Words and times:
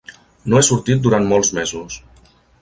No 0.53 0.57
he 0.59 0.63
sortit 0.67 1.03
durant 1.09 1.29
molts 1.33 1.53
mesos. 1.59 2.01